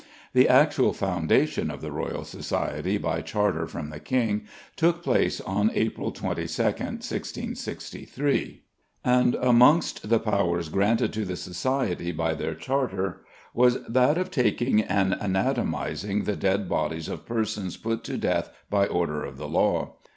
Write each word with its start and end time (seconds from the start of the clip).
The 0.33 0.49
actual 0.49 0.93
foundation 0.93 1.69
of 1.69 1.81
the 1.81 1.91
Royal 1.91 2.23
Society 2.23 2.97
by 2.97 3.21
charter 3.21 3.67
from 3.67 3.91
the 3.91 3.99
King 3.99 4.47
took 4.75 5.03
place 5.03 5.39
on 5.39 5.69
April 5.75 6.11
22nd, 6.11 7.05
1663, 7.05 8.63
and 9.05 9.35
amongst 9.35 10.09
the 10.09 10.17
powers 10.17 10.69
granted 10.69 11.13
to 11.13 11.23
the 11.23 11.35
Society 11.35 12.11
by 12.11 12.33
their 12.33 12.55
charter 12.55 13.21
was 13.53 13.77
that 13.83 14.17
of 14.17 14.31
taking 14.31 14.81
and 14.81 15.13
anatomising 15.21 16.23
the 16.25 16.35
dead 16.35 16.67
bodies 16.67 17.07
of 17.07 17.27
persons 17.27 17.77
put 17.77 18.03
to 18.05 18.17
death 18.17 18.49
by 18.71 18.87
order 18.87 19.23
of 19.23 19.37
the 19.37 19.47
law. 19.47 19.93